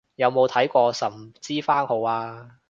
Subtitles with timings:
[0.15, 2.57] 有冇睇過神之番號啊